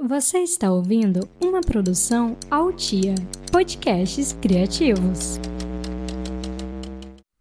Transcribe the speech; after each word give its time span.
Você 0.00 0.38
está 0.38 0.70
ouvindo 0.70 1.28
uma 1.42 1.60
produção 1.60 2.36
Altia 2.48 3.16
Podcasts 3.50 4.32
Criativos. 4.32 5.40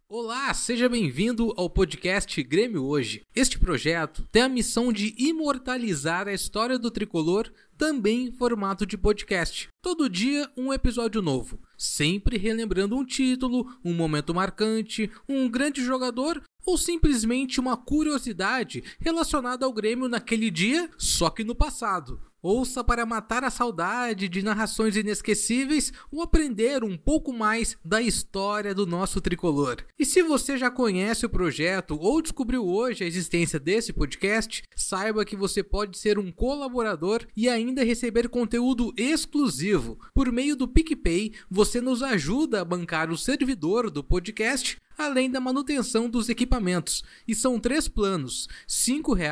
Olá, 0.10 0.52
seja 0.56 0.90
bem-vindo 0.90 1.54
ao 1.56 1.70
podcast 1.70 2.42
Grêmio 2.42 2.84
Hoje. 2.84 3.22
Este 3.36 3.60
projeto 3.60 4.28
tem 4.32 4.42
a 4.42 4.50
missão 4.50 4.92
de 4.92 5.14
imortalizar 5.20 6.28
a 6.28 6.34
história 6.34 6.80
do 6.80 6.90
tricolor 6.90 7.48
também 7.78 8.26
em 8.26 8.32
formato 8.32 8.88
de 8.88 8.98
podcast. 8.98 9.70
Todo 9.80 10.10
dia 10.10 10.50
um 10.58 10.74
episódio 10.74 11.22
novo, 11.22 11.60
sempre 11.78 12.40
relembrando 12.40 12.98
um 12.98 13.06
título, 13.06 13.72
um 13.86 13.94
momento 13.94 14.34
marcante, 14.34 15.12
um 15.30 15.48
grande 15.48 15.86
jogador 15.86 16.42
ou 16.66 16.76
simplesmente 16.76 17.60
uma 17.60 17.78
curiosidade 17.78 18.84
relacionada 19.00 19.64
ao 19.64 19.72
Grêmio 19.72 20.10
naquele 20.10 20.50
dia, 20.50 20.90
só 20.98 21.30
que 21.30 21.44
no 21.44 21.54
passado. 21.54 22.20
Ouça 22.50 22.82
para 22.82 23.06
matar 23.06 23.44
a 23.44 23.50
saudade 23.50 24.30
de 24.30 24.42
narrações 24.42 24.96
inesquecíveis 24.96 25.92
ou 26.10 26.22
aprender 26.22 26.82
um 26.82 26.96
pouco 26.96 27.34
mais 27.34 27.76
da 27.84 28.02
história 28.02 28.74
do 28.74 28.86
nosso 28.86 29.20
tricolor. 29.20 29.84
E 30.00 30.06
se 30.06 30.24
você 30.24 30.58
já 30.58 30.72
conhece 30.72 31.26
o 31.26 31.30
projeto 31.30 32.00
ou 32.00 32.22
descobriu 32.22 32.66
hoje 32.66 33.04
a 33.04 33.08
existência 33.08 33.60
desse 33.60 33.92
podcast, 33.92 34.64
saiba 34.74 35.26
que 35.26 35.36
você 35.36 35.62
pode 35.62 35.98
ser 35.98 36.18
um 36.18 36.32
colaborador 36.32 37.28
e 37.36 37.50
ainda 37.50 37.84
receber 37.84 38.30
conteúdo 38.30 38.94
exclusivo. 38.96 40.00
Por 40.16 40.32
meio 40.32 40.56
do 40.56 40.70
PicPay, 40.70 41.34
você 41.52 41.82
nos 41.82 42.02
ajuda 42.02 42.62
a 42.62 42.66
bancar 42.66 43.12
o 43.12 43.18
servidor 43.18 43.92
do 43.92 44.02
podcast 44.02 44.78
além 44.98 45.30
da 45.30 45.42
manutenção 45.42 46.10
dos 46.10 46.30
equipamentos. 46.30 47.04
E 47.28 47.36
são 47.36 47.60
três 47.60 47.90
planos: 47.90 48.48
R$ 48.50 48.56
5, 48.68 49.14
R$ 49.14 49.28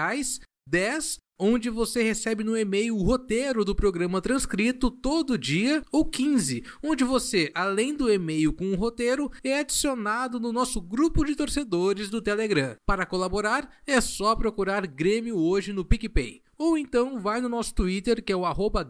10 0.67 1.19
onde 1.37 1.69
você 1.69 2.01
recebe 2.01 2.43
no 2.43 2.57
e-mail 2.57 2.95
o 2.95 3.03
roteiro 3.03 3.65
do 3.65 3.75
programa 3.75 4.21
transcrito 4.21 4.89
todo 4.89 5.37
dia, 5.37 5.83
ou 5.91 6.05
15, 6.05 6.63
onde 6.83 7.03
você, 7.03 7.51
além 7.53 7.93
do 7.93 8.11
e-mail 8.11 8.53
com 8.53 8.71
o 8.71 8.75
roteiro, 8.75 9.29
é 9.43 9.59
adicionado 9.59 10.39
no 10.39 10.51
nosso 10.51 10.81
grupo 10.81 11.25
de 11.25 11.35
torcedores 11.35 12.09
do 12.09 12.21
Telegram. 12.21 12.75
Para 12.85 13.05
colaborar, 13.05 13.69
é 13.85 13.99
só 13.99 14.35
procurar 14.35 14.87
Grêmio 14.87 15.37
hoje 15.37 15.73
no 15.73 15.85
PicPay. 15.85 16.44
Ou 16.57 16.77
então 16.77 17.19
vai 17.19 17.41
no 17.41 17.49
nosso 17.49 17.73
Twitter, 17.73 18.23
que 18.23 18.31
é 18.31 18.35
o 18.35 18.45
arroba 18.45 18.85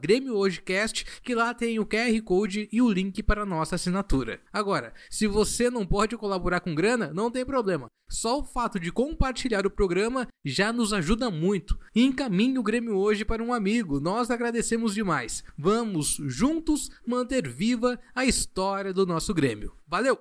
que 1.23 1.35
lá 1.35 1.53
tem 1.53 1.79
o 1.79 1.85
QR 1.85 2.21
Code 2.23 2.69
e 2.71 2.81
o 2.81 2.91
link 2.91 3.23
para 3.23 3.41
a 3.41 3.45
nossa 3.45 3.75
assinatura. 3.75 4.39
Agora, 4.51 4.93
se 5.09 5.27
você 5.27 5.69
não 5.69 5.85
pode 5.85 6.15
colaborar 6.17 6.59
com 6.59 6.75
grana, 6.75 7.11
não 7.13 7.31
tem 7.31 7.45
problema. 7.45 7.87
Só 8.07 8.39
o 8.39 8.43
fato 8.43 8.79
de 8.79 8.91
compartilhar 8.91 9.65
o 9.65 9.71
programa 9.71 10.27
já 10.43 10.71
nos 10.71 10.93
ajuda 10.93 11.31
muito. 11.31 11.77
Encaminhe 11.95 12.59
o 12.59 12.63
Grêmio 12.63 12.95
hoje 12.95 13.25
para 13.25 13.43
um 13.43 13.51
amigo, 13.51 13.99
nós 13.99 14.29
agradecemos 14.29 14.93
demais. 14.93 15.43
Vamos 15.57 16.17
juntos 16.27 16.89
manter 17.05 17.47
viva 17.47 17.99
a 18.13 18.25
história 18.25 18.93
do 18.93 19.05
nosso 19.05 19.33
Grêmio. 19.33 19.73
Valeu! 19.87 20.19